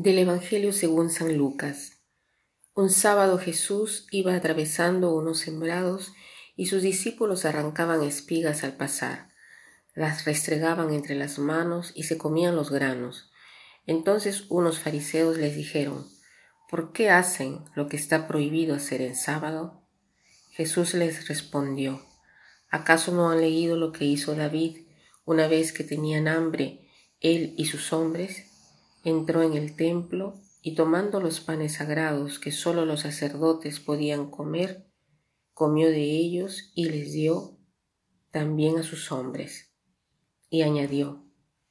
Del 0.00 0.20
Evangelio 0.20 0.72
según 0.72 1.10
San 1.10 1.36
Lucas. 1.36 2.04
Un 2.72 2.88
sábado 2.88 3.36
Jesús 3.36 4.06
iba 4.12 4.32
atravesando 4.32 5.12
unos 5.12 5.40
sembrados 5.40 6.12
y 6.54 6.66
sus 6.66 6.82
discípulos 6.82 7.44
arrancaban 7.44 8.04
espigas 8.04 8.62
al 8.62 8.76
pasar, 8.76 9.30
las 9.96 10.24
restregaban 10.24 10.92
entre 10.94 11.16
las 11.16 11.40
manos 11.40 11.90
y 11.96 12.04
se 12.04 12.16
comían 12.16 12.54
los 12.54 12.70
granos. 12.70 13.32
Entonces 13.88 14.44
unos 14.50 14.78
fariseos 14.78 15.36
les 15.36 15.56
dijeron, 15.56 16.06
¿por 16.70 16.92
qué 16.92 17.10
hacen 17.10 17.64
lo 17.74 17.88
que 17.88 17.96
está 17.96 18.28
prohibido 18.28 18.76
hacer 18.76 19.02
en 19.02 19.16
sábado? 19.16 19.82
Jesús 20.52 20.94
les 20.94 21.26
respondió, 21.26 22.06
¿acaso 22.70 23.10
no 23.10 23.30
han 23.30 23.40
leído 23.40 23.76
lo 23.76 23.90
que 23.90 24.04
hizo 24.04 24.36
David 24.36 24.76
una 25.24 25.48
vez 25.48 25.72
que 25.72 25.82
tenían 25.82 26.28
hambre, 26.28 26.88
él 27.18 27.52
y 27.58 27.64
sus 27.64 27.92
hombres? 27.92 28.48
Entró 29.04 29.42
en 29.42 29.54
el 29.54 29.76
templo 29.76 30.40
y 30.62 30.74
tomando 30.74 31.20
los 31.20 31.40
panes 31.40 31.74
sagrados 31.74 32.38
que 32.38 32.52
sólo 32.52 32.84
los 32.84 33.00
sacerdotes 33.00 33.80
podían 33.80 34.30
comer, 34.30 34.86
comió 35.54 35.88
de 35.88 36.02
ellos 36.02 36.72
y 36.74 36.88
les 36.88 37.12
dio 37.12 37.58
también 38.30 38.78
a 38.78 38.82
sus 38.82 39.10
hombres. 39.12 39.72
Y 40.50 40.62
añadió, 40.62 41.24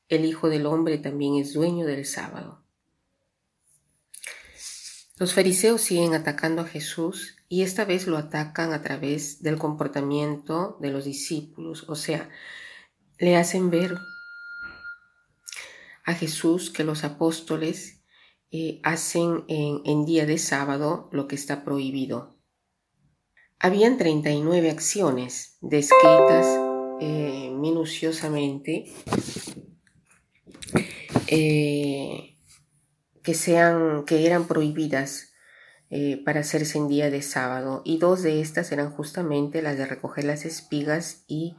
el 0.09 0.25
Hijo 0.25 0.49
del 0.49 0.65
Hombre 0.65 0.97
también 0.97 1.35
es 1.35 1.53
dueño 1.53 1.85
del 1.85 2.05
sábado. 2.05 2.63
Los 5.19 5.33
fariseos 5.33 5.81
siguen 5.81 6.13
atacando 6.13 6.61
a 6.61 6.67
Jesús 6.67 7.37
y 7.49 7.63
esta 7.63 7.85
vez 7.85 8.07
lo 8.07 8.17
atacan 8.17 8.71
a 8.71 8.81
través 8.81 9.41
del 9.41 9.57
comportamiento 9.57 10.77
de 10.79 10.91
los 10.91 11.05
discípulos, 11.05 11.85
o 11.87 11.95
sea, 11.95 12.29
le 13.17 13.35
hacen 13.35 13.69
ver 13.69 13.97
a 16.07 16.13
Jesús 16.13 16.71
que 16.71 16.85
los 16.85 17.03
apóstoles 17.03 18.01
eh, 18.49 18.79
hacen 18.83 19.43
en, 19.49 20.05
día 20.05 20.25
de 20.25 20.37
sábado 20.37 21.09
lo 21.11 21.27
que 21.27 21.35
está 21.35 21.65
prohibido. 21.65 22.39
Habían 23.59 23.97
39 23.97 24.71
acciones 24.71 25.57
descritas 25.59 26.45
eh, 27.01 27.51
minuciosamente 27.53 28.85
eh, 31.27 32.37
que, 33.21 33.33
sean, 33.33 34.05
que 34.05 34.25
eran 34.25 34.47
prohibidas 34.47 35.33
para 36.25 36.41
hacerse 36.41 36.77
en 36.77 36.89
día 36.89 37.09
de 37.09 37.21
sábado 37.21 37.81
y 37.85 37.97
dos 37.97 38.21
de 38.21 38.41
estas 38.41 38.73
eran 38.73 38.91
justamente 38.91 39.61
las 39.61 39.77
de 39.77 39.85
recoger 39.85 40.25
las 40.25 40.43
espigas 40.43 41.23
y 41.27 41.55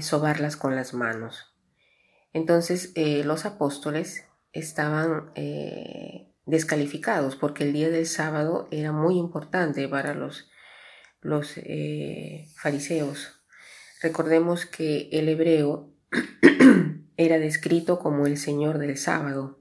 sobarlas 0.00 0.56
con 0.56 0.76
las 0.76 0.94
manos. 0.94 1.57
Entonces 2.38 2.92
eh, 2.94 3.24
los 3.24 3.46
apóstoles 3.46 4.24
estaban 4.52 5.32
eh, 5.34 6.32
descalificados 6.46 7.34
porque 7.34 7.64
el 7.64 7.72
día 7.72 7.90
del 7.90 8.06
sábado 8.06 8.68
era 8.70 8.92
muy 8.92 9.18
importante 9.18 9.88
para 9.88 10.14
los, 10.14 10.48
los 11.20 11.54
eh, 11.56 12.46
fariseos. 12.54 13.42
Recordemos 14.00 14.66
que 14.66 15.08
el 15.10 15.28
hebreo 15.28 15.92
era 17.16 17.40
descrito 17.40 17.98
como 17.98 18.28
el 18.28 18.36
Señor 18.36 18.78
del 18.78 18.96
sábado, 18.98 19.58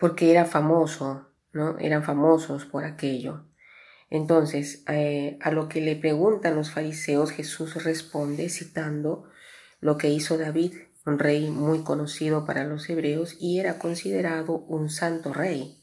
porque 0.00 0.32
era 0.32 0.46
famoso, 0.46 1.28
¿no? 1.52 1.78
Eran 1.78 2.02
famosos 2.02 2.64
por 2.64 2.82
aquello. 2.82 3.46
Entonces, 4.10 4.84
a 5.40 5.50
lo 5.52 5.68
que 5.68 5.80
le 5.80 5.94
preguntan 5.94 6.56
los 6.56 6.72
fariseos, 6.72 7.30
Jesús 7.30 7.84
responde 7.84 8.48
citando 8.48 9.30
lo 9.80 9.96
que 9.96 10.08
hizo 10.10 10.36
David 10.36 10.72
un 11.04 11.18
rey 11.18 11.50
muy 11.50 11.82
conocido 11.82 12.44
para 12.44 12.64
los 12.64 12.88
hebreos 12.88 13.36
y 13.40 13.58
era 13.58 13.78
considerado 13.78 14.58
un 14.58 14.90
santo 14.90 15.32
rey. 15.32 15.78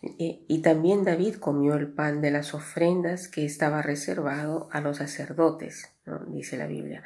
Y 0.00 0.62
también 0.62 1.02
David 1.02 1.36
comió 1.36 1.74
el 1.74 1.88
pan 1.88 2.20
de 2.20 2.30
las 2.30 2.54
ofrendas 2.54 3.26
que 3.26 3.44
estaba 3.44 3.82
reservado 3.82 4.68
a 4.70 4.80
los 4.80 4.98
sacerdotes, 4.98 5.90
dice 6.28 6.56
la 6.56 6.66
Biblia. 6.66 7.02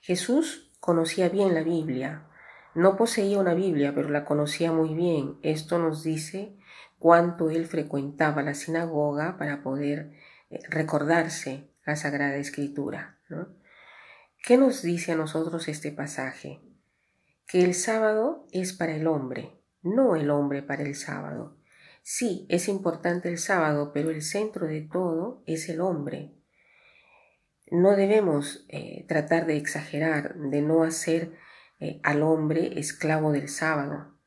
Jesús 0.00 0.72
conocía 0.80 1.28
bien 1.28 1.54
la 1.54 1.62
Biblia, 1.62 2.26
no 2.74 2.96
poseía 2.96 3.38
una 3.38 3.54
Biblia, 3.54 3.92
pero 3.94 4.08
la 4.10 4.24
conocía 4.24 4.72
muy 4.72 4.94
bien. 4.94 5.38
Esto 5.42 5.78
nos 5.78 6.02
dice 6.02 6.56
cuánto 6.98 7.50
él 7.50 7.66
frecuentaba 7.66 8.42
la 8.42 8.54
sinagoga 8.54 9.36
para 9.38 9.62
poder 9.62 10.12
eh, 10.50 10.58
recordarse 10.68 11.70
la 11.86 11.94
Sagrada 11.94 12.36
Escritura. 12.36 13.18
¿Qué 14.46 14.58
nos 14.58 14.82
dice 14.82 15.12
a 15.12 15.16
nosotros 15.16 15.68
este 15.68 15.90
pasaje? 15.90 16.60
Que 17.46 17.64
el 17.64 17.72
sábado 17.72 18.46
es 18.52 18.74
para 18.74 18.94
el 18.94 19.06
hombre, 19.06 19.58
no 19.80 20.16
el 20.16 20.28
hombre 20.28 20.62
para 20.62 20.82
el 20.82 20.94
sábado. 20.96 21.56
Sí, 22.02 22.44
es 22.50 22.68
importante 22.68 23.30
el 23.30 23.38
sábado, 23.38 23.92
pero 23.94 24.10
el 24.10 24.20
centro 24.20 24.66
de 24.66 24.82
todo 24.82 25.42
es 25.46 25.70
el 25.70 25.80
hombre. 25.80 26.34
No 27.70 27.96
debemos 27.96 28.66
eh, 28.68 29.06
tratar 29.08 29.46
de 29.46 29.56
exagerar, 29.56 30.34
de 30.34 30.60
no 30.60 30.82
hacer 30.82 31.32
eh, 31.80 32.00
al 32.02 32.22
hombre 32.22 32.78
esclavo 32.78 33.32
del 33.32 33.48
sábado. 33.48 34.18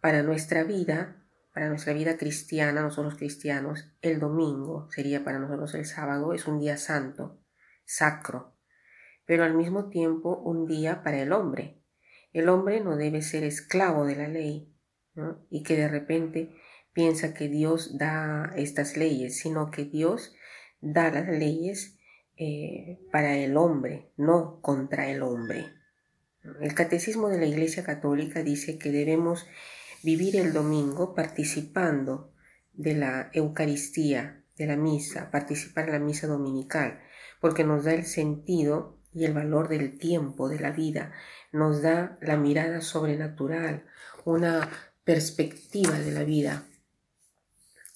Para 0.00 0.24
nuestra 0.24 0.64
vida, 0.64 1.24
para 1.54 1.68
nuestra 1.68 1.92
vida 1.92 2.16
cristiana, 2.16 2.82
nosotros 2.82 3.14
cristianos, 3.14 3.88
el 4.02 4.18
domingo 4.18 4.90
sería 4.90 5.22
para 5.22 5.38
nosotros 5.38 5.76
el 5.76 5.86
sábado, 5.86 6.34
es 6.34 6.48
un 6.48 6.58
día 6.58 6.76
santo, 6.76 7.38
sacro 7.84 8.57
pero 9.28 9.44
al 9.44 9.52
mismo 9.52 9.90
tiempo 9.90 10.38
un 10.38 10.66
día 10.66 11.02
para 11.02 11.20
el 11.20 11.32
hombre. 11.32 11.82
El 12.32 12.48
hombre 12.48 12.80
no 12.80 12.96
debe 12.96 13.20
ser 13.20 13.44
esclavo 13.44 14.06
de 14.06 14.16
la 14.16 14.26
ley 14.26 14.74
y 15.50 15.62
que 15.64 15.76
de 15.76 15.86
repente 15.86 16.56
piensa 16.94 17.34
que 17.34 17.48
Dios 17.48 17.98
da 17.98 18.50
estas 18.56 18.96
leyes, 18.96 19.36
sino 19.36 19.70
que 19.70 19.84
Dios 19.84 20.34
da 20.80 21.10
las 21.10 21.28
leyes 21.28 21.98
eh, 22.38 23.00
para 23.12 23.36
el 23.36 23.58
hombre, 23.58 24.12
no 24.16 24.62
contra 24.62 25.10
el 25.10 25.22
hombre. 25.22 25.66
El 26.62 26.72
catecismo 26.72 27.28
de 27.28 27.38
la 27.38 27.46
Iglesia 27.46 27.84
Católica 27.84 28.42
dice 28.42 28.78
que 28.78 28.90
debemos 28.90 29.46
vivir 30.02 30.36
el 30.36 30.54
domingo 30.54 31.14
participando 31.14 32.32
de 32.72 32.94
la 32.94 33.28
Eucaristía, 33.34 34.42
de 34.56 34.66
la 34.66 34.76
misa, 34.76 35.30
participar 35.30 35.88
en 35.88 35.92
la 35.92 35.98
misa 35.98 36.26
dominical, 36.26 37.02
porque 37.42 37.64
nos 37.64 37.84
da 37.84 37.92
el 37.92 38.06
sentido 38.06 38.97
y 39.14 39.24
el 39.24 39.32
valor 39.32 39.68
del 39.68 39.98
tiempo, 39.98 40.48
de 40.48 40.60
la 40.60 40.70
vida, 40.70 41.12
nos 41.52 41.82
da 41.82 42.18
la 42.20 42.36
mirada 42.36 42.80
sobrenatural, 42.80 43.84
una 44.24 44.68
perspectiva 45.04 45.98
de 45.98 46.12
la 46.12 46.24
vida. 46.24 46.64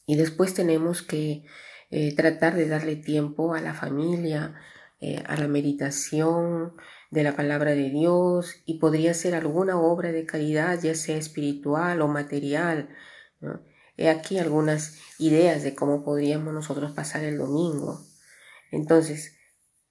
Y 0.07 0.17
después 0.17 0.55
tenemos 0.55 1.03
que 1.03 1.45
eh, 1.91 2.15
tratar 2.17 2.55
de 2.55 2.69
darle 2.69 2.97
tiempo 2.97 3.55
a 3.55 3.61
la 3.61 3.75
familia, 3.75 4.55
eh, 5.01 5.23
a 5.27 5.37
la 5.37 5.49
meditación 5.49 6.75
de 7.11 7.23
la 7.23 7.37
palabra 7.37 7.73
de 7.73 7.91
Dios 7.91 8.63
y 8.65 8.79
podría 8.79 9.13
ser 9.15 9.35
alguna 9.35 9.79
obra 9.79 10.13
de 10.13 10.25
caridad, 10.25 10.81
ya 10.81 10.95
sea 10.95 11.17
espiritual 11.17 12.01
o 12.01 12.09
material. 12.09 12.89
He 13.97 14.09
aquí 14.09 14.39
algunas 14.39 14.99
ideas 15.19 15.63
de 15.63 15.75
cómo 15.75 16.05
podríamos 16.05 16.55
nosotros 16.55 16.93
pasar 16.93 17.25
el 17.25 17.37
domingo. 17.37 18.01
Entonces, 18.71 19.37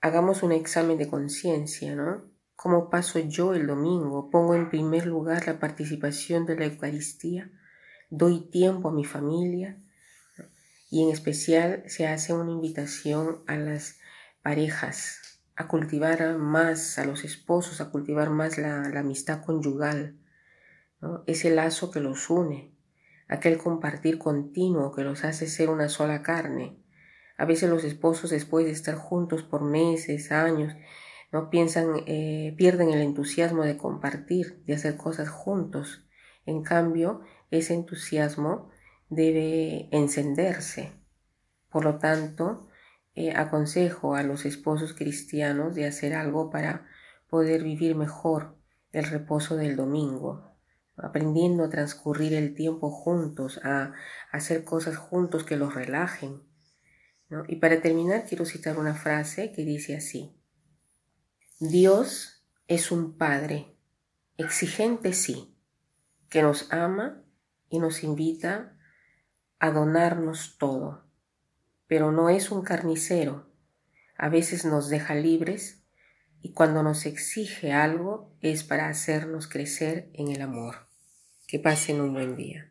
hagamos 0.01 0.44
un 0.44 0.51
examen 0.51 0.97
de 0.97 1.07
conciencia, 1.07 1.95
¿no? 1.95 2.23
¿Cómo 2.56 2.89
paso 2.89 3.19
yo 3.19 3.53
el 3.53 3.67
domingo? 3.67 4.29
¿Pongo 4.29 4.56
en 4.56 4.69
primer 4.69 5.06
lugar 5.06 5.47
la 5.47 5.59
participación 5.59 6.45
de 6.45 6.56
la 6.57 6.66
Eucaristía? 6.66 7.51
¿Doy 8.09 8.50
tiempo 8.50 8.89
a 8.89 8.94
mi 8.94 9.06
familia? 9.06 9.81
Y 10.89 11.03
en 11.03 11.09
especial 11.09 11.83
se 11.88 12.07
hace 12.07 12.33
una 12.33 12.51
invitación 12.51 13.44
a 13.48 13.56
las 13.56 14.00
parejas 14.44 15.21
a 15.56 15.68
cultivar 15.68 16.38
más, 16.38 16.98
a 16.98 17.06
los 17.06 17.24
esposos, 17.24 17.81
a 17.81 17.92
cultivar 17.92 18.30
más 18.30 18.57
la, 18.57 18.83
amistad 19.00 19.44
conyugal, 19.44 20.18
¿no? 21.00 21.24
ese 21.27 21.51
lazo 21.51 21.92
que 21.92 22.00
los 22.00 22.30
une, 22.30 22.75
aquel 23.27 23.57
compartir 23.57 24.18
continuo 24.18 24.92
que 24.92 25.03
los 25.03 25.24
hace 25.24 25.48
ser 25.48 25.69
una 25.69 25.89
sola 25.89 26.24
carne, 26.24 26.81
a 27.41 27.45
veces 27.45 27.71
los 27.71 27.83
esposos 27.83 28.29
después 28.29 28.67
de 28.67 28.71
estar 28.71 28.93
juntos 28.93 29.41
por 29.41 29.63
meses, 29.63 30.31
años, 30.31 30.75
no 31.31 31.49
piensan, 31.49 32.03
eh, 32.05 32.53
pierden 32.55 32.91
el 32.91 33.01
entusiasmo 33.01 33.63
de 33.63 33.77
compartir, 33.77 34.63
de 34.67 34.75
hacer 34.75 34.95
cosas 34.95 35.29
juntos. 35.29 36.05
En 36.45 36.61
cambio, 36.61 37.21
ese 37.49 37.73
entusiasmo 37.73 38.69
debe 39.09 39.89
encenderse. 39.91 40.93
Por 41.71 41.83
lo 41.83 41.97
tanto, 41.97 42.67
eh, 43.15 43.33
aconsejo 43.35 44.13
a 44.13 44.21
los 44.21 44.45
esposos 44.45 44.93
cristianos 44.93 45.73
de 45.73 45.88
hacer 45.88 46.13
algo 46.13 46.51
para 46.51 46.85
poder 47.27 47.63
vivir 47.63 47.95
mejor 47.95 48.55
el 48.91 49.05
reposo 49.05 49.55
del 49.55 49.75
domingo, 49.75 50.53
aprendiendo 50.95 51.63
a 51.63 51.69
transcurrir 51.69 52.35
el 52.35 52.53
tiempo 52.53 52.91
juntos, 52.91 53.59
a 53.63 53.93
hacer 54.31 54.63
cosas 54.63 54.95
juntos 54.95 55.43
que 55.43 55.57
los 55.57 55.73
relajen, 55.73 56.50
y 57.48 57.56
para 57.57 57.81
terminar 57.81 58.25
quiero 58.28 58.45
citar 58.45 58.78
una 58.78 58.94
frase 58.94 59.51
que 59.51 59.63
dice 59.63 59.95
así, 59.95 60.36
Dios 61.60 62.45
es 62.68 62.92
un 62.92 63.18
Padre, 63.18 63.78
exigente 64.38 65.13
sí, 65.13 65.56
que 66.30 66.42
nos 66.42 66.72
ama 66.72 67.24
y 67.69 67.80
nos 67.80 68.04
invita 68.04 68.78
a 69.60 69.72
donarnos 69.72 70.57
todo, 70.57 71.06
pero 71.88 72.12
no 72.12 72.30
es 72.30 72.51
un 72.51 72.63
carnicero. 72.63 73.50
A 74.18 74.30
veces 74.30 74.66
nos 74.66 74.89
deja 74.89 75.16
libres 75.16 75.84
y 76.42 76.54
cuando 76.54 76.84
nos 76.84 77.06
exige 77.06 77.72
algo 77.74 78.36
es 78.42 78.63
para 78.63 78.88
hacernos 78.88 79.48
crecer 79.48 80.10
en 80.13 80.30
el 80.30 80.42
amor. 80.42 80.88
Que 81.48 81.60
pasen 81.60 82.01
un 82.01 82.13
buen 82.13 82.36
día. 82.36 82.70